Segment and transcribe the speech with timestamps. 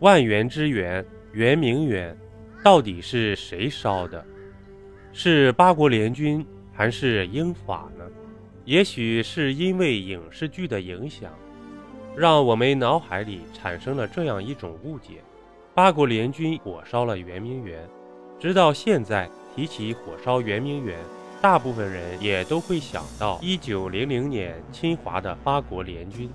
[0.00, 2.16] 万源之源圆明园
[2.62, 4.24] 到底是谁烧的？
[5.12, 8.04] 是八国联军还是英法呢？
[8.64, 11.30] 也许是因为影视剧的影响，
[12.16, 15.22] 让我们脑海里产生了这样一种误解：
[15.74, 17.88] 八国联军火烧了圆明园。
[18.40, 20.98] 直到现在，提起火烧圆明园，
[21.40, 26.28] 大部分人也都会想到1900年侵华的八国联军，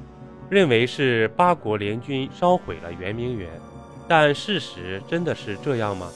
[0.50, 3.50] 认为是八国联军烧毁了圆明园。
[4.08, 6.10] 但事实真的是这样吗？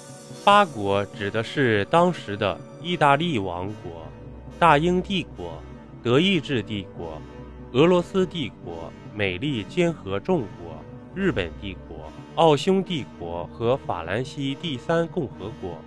[0.43, 4.07] 八国指的是当时的意大利王国、
[4.59, 5.61] 大英帝国。
[6.03, 7.17] 德意志帝国、
[7.71, 10.75] 俄罗斯帝国、美利坚合众国、
[11.15, 15.77] 日本帝国、奥匈帝国和法兰西第三共和国，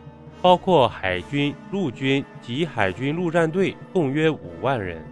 [0.40, 5.04] 包括海军、陆军及海军陆战队，共约五万人。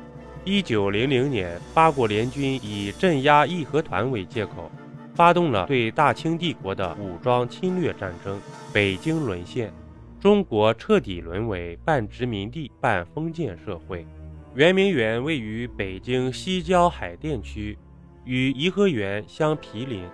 [0.46, 4.70] 一九零零年，八国联军以镇压义和团为借口，
[5.14, 8.38] 发动了对大清帝国的武装侵略战争，
[8.70, 9.72] 北京沦陷，
[10.20, 14.06] 中国彻底沦为半殖民地半封建社会。
[14.54, 17.78] 圆明园位于北京西郊海淀区，
[18.26, 20.04] 与颐和园相毗邻。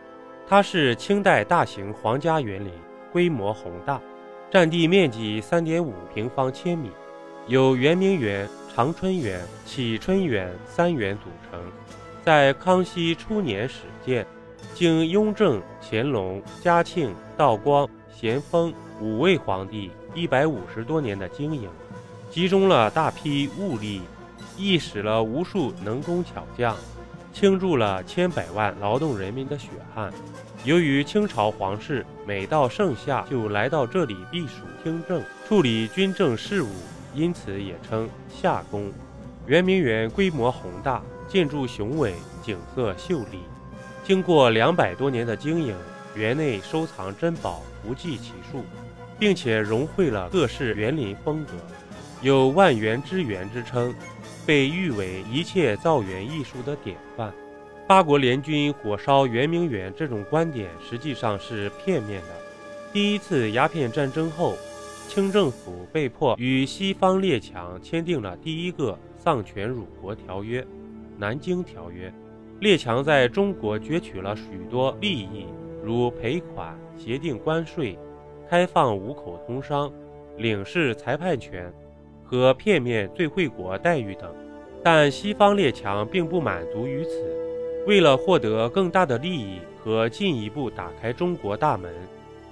[0.47, 2.71] 它是清代大型皇家园林，
[3.13, 4.01] 规模宏大，
[4.49, 6.89] 占地面积三点五平方千米，
[7.47, 11.61] 由圆明园、长春园、启春园三园组成。
[12.25, 14.27] 在康熙初年始建，
[14.75, 21.69] 经雍正、乾隆、嘉庆、道光、咸丰五位皇帝一百五十多年的经营，
[22.31, 24.03] 集中了大批物力。
[24.57, 26.77] 亦使了无数能工巧匠，
[27.33, 30.13] 倾注了千百万劳动人民的血汗。
[30.65, 36.69] 由于清朝皇室每到盛夏就来到这里避暑听政、处理军政事务，
[37.15, 38.93] 因此也称夏宫。
[39.47, 43.41] 圆明园规模宏大，建筑雄伟，景色秀丽。
[44.05, 45.77] 经过两百多年的经营，
[46.15, 48.65] 园内收藏珍宝不计其数，
[49.19, 51.53] 并且融汇了各式园林风格，
[52.23, 53.95] 有“万园之园”之称。
[54.47, 57.33] 被誉为一切造园艺术的典范。
[57.87, 62.29] 八国联军火烧圆明园这种观点实际上是片面的。
[62.93, 64.57] 第一次鸦片战争后，
[65.11, 70.63] 清政府被迫与西方列强签订了第一个丧权辱国条约
[71.19, 72.09] 《南京条约》。
[72.61, 75.47] 列强在中国攫取了许多利益，
[75.83, 77.99] 如赔款、协定关税、
[78.49, 79.91] 开放五口通商、
[80.39, 81.73] 领事裁判权。
[82.23, 84.33] 和片面最惠国待遇等，
[84.85, 87.11] 但西方列强并不满足于此。
[87.85, 91.93] 为了获得更大的利益和进一步打开中国大门，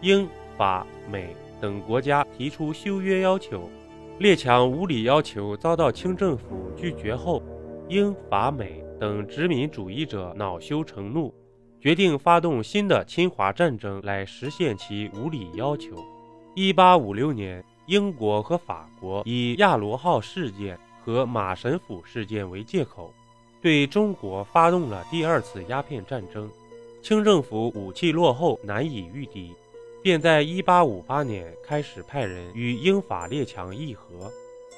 [0.00, 1.28] 英法美
[1.60, 3.69] 等国家提出修约要求。
[4.19, 7.42] 列强无理要求遭到清政府拒绝后，
[7.88, 11.32] 英法美等殖民主义者恼羞成怒，
[11.80, 16.04] 决定发动新的侵华战争来实现其无理要求。
[16.54, 17.64] 一八五六年。
[17.88, 23.10] 英国和法国以亚罗号事件和马神甫事件为借口，
[23.62, 26.50] 对中国发动了第二次鸦片战争。
[27.00, 29.54] 清政府武器落后，难以御敌，
[30.03, 34.31] 便在1858年开始派人与英法列强议和。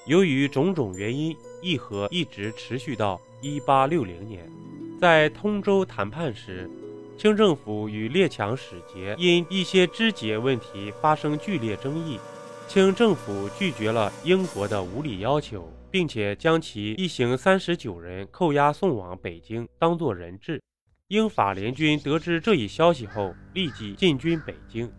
[0.06, 4.50] 由于种种原因，议和一直持续到1860年。
[4.98, 6.68] 在通州谈判时，
[7.16, 12.18] 清政府与列强使节因一些枝节问题发生剧烈争议。
[12.66, 20.62] 清政府拒绝了英国的无理要求，并且将其一行三十九人扣押送往北京，当作人质。
[21.08, 24.90] 英法联军得知这一消息后，立即进军北京。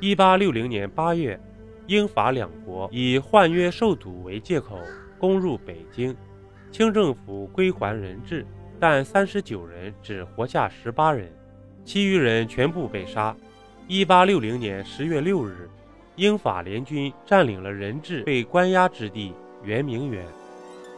[0.00, 1.38] 一八六零年八月，
[1.86, 4.78] 英法两国以换约受阻为借口
[5.18, 6.14] 攻入北京，
[6.70, 8.46] 清政府归还人质，
[8.78, 11.32] 但三十九人只活下十八人，
[11.84, 13.34] 其余人全部被杀。
[13.86, 15.68] 一八六零年十月六日。
[16.16, 20.26] 英法联军占领了人质被关押之地圆明园。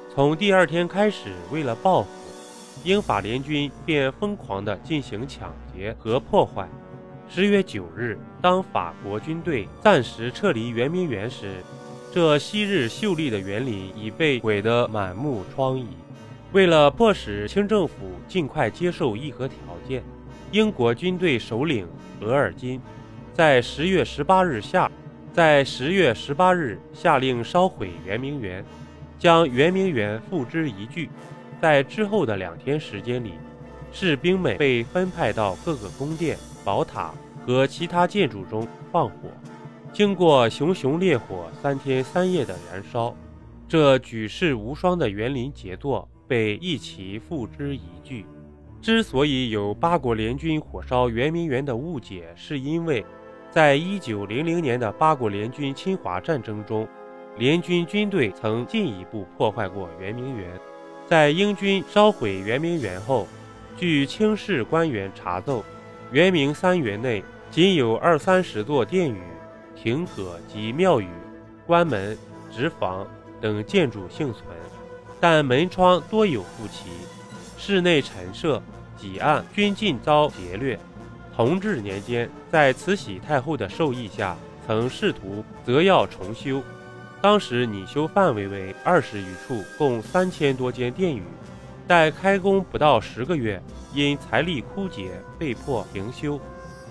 [0.08, 2.08] 从第二天开始，为了报复，
[2.84, 6.66] 英法联军便疯狂地进行抢劫和破坏。
[7.32, 11.62] 十月九日，当法国军队暂时撤离圆明园时，
[12.12, 15.84] 这昔日秀丽的园林已被毁得满目疮痍。
[16.50, 17.94] 为了迫使清政府
[18.27, 19.56] 尽快接受议和条
[19.86, 20.03] 件，
[20.50, 21.86] 英国军队首领
[22.21, 22.80] 额尔金
[23.32, 24.91] 在十月十八日下。
[25.32, 28.65] 在十月十八日下令烧毁圆明园，
[29.16, 31.09] 将圆明园付之一炬。
[31.62, 33.34] 在之后的两天时间里，
[33.92, 37.12] 士兵们被分派到各个宫殿、宝塔
[37.47, 39.15] 和其他建筑中放火。
[39.92, 43.15] 经过熊熊烈火三天三夜的燃烧，
[43.68, 48.24] 这举世无双的园林杰作被一齐付之一炬。
[48.80, 53.04] 之所以有八国联军火烧圆明园的误解，是因为，
[53.51, 56.89] 在一九零零年的八国联军侵华战争中，
[57.36, 60.48] 联军军队曾进一步破坏过圆明园。
[61.06, 63.27] 在英军烧毁圆明园后，
[63.77, 65.65] 据清室官员查奏，
[66.12, 67.22] 圆明三园内
[67.53, 69.22] 仅有二三十座殿宇、
[69.77, 71.09] 亭阁及庙宇、
[71.65, 72.18] 关门、
[72.53, 73.07] 直房
[73.41, 74.45] 等建筑幸存，
[75.21, 76.91] 但门窗多有不齐。
[77.57, 78.60] 室内陈设、
[78.97, 80.78] 几案均尽遭劫掠。
[81.36, 84.36] 同治年间，在慈禧太后的授意下，
[84.66, 86.60] 曾试图择要重修。
[87.22, 91.22] 当时拟修范围为二十余处，共三千多间殿宇。
[91.91, 93.60] 待开工不到十个月，
[93.92, 96.41] 因财力枯竭，被迫停修。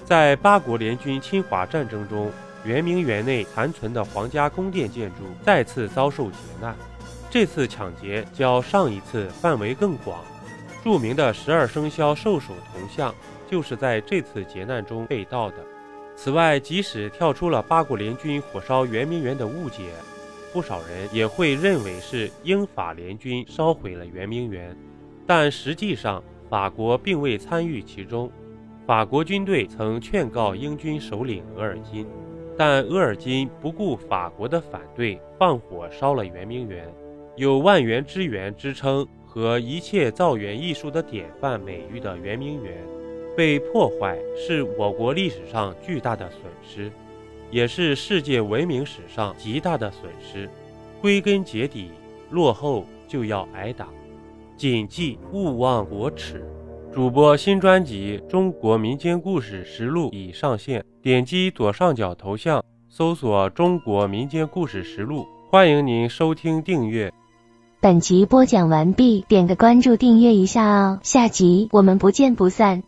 [0.04, 2.30] 在八国联军侵华战争中，
[2.66, 6.75] 圆明园内残存的皇家宫殿建筑再次遭受劫难。
[7.30, 10.19] 这次抢劫较上一次范围更广。
[10.84, 13.16] 著名的十二生肖兽首铜像
[13.50, 15.56] 就是在这次劫难中被盗的。
[16.18, 19.92] 此外，即使跳出了八国联军火烧圆明园的误解，
[20.54, 24.75] 不少人也会认为是英法联军烧毁了圆明园，
[25.25, 28.31] 但实际上法国并未参与其中。
[28.86, 32.06] 法国军队曾劝告英军首领额尔金，
[32.57, 36.92] 但额尔金不顾法国的反对，放火烧了圆明园。
[37.36, 39.07] 有万园之园之称。
[39.31, 42.84] 和一切造园艺术的典范美誉的圆明园
[43.38, 46.92] 被破坏，是我国历史上巨大的损失，
[47.51, 50.50] 也是世界文明史上极大的损失。
[51.01, 51.90] 归根结底，
[52.30, 53.88] 落后就要挨打，
[54.57, 56.44] 谨记勿忘国耻。
[56.92, 67.13] 主播新专辑《中国民间故事实录》已上线，点击左上角头像，搜索“中国民间故事实录”，欢迎您收听订阅。
[67.80, 72.84] 本集播讲完毕，点个关注，订阅一下哦，下集我们不见不散。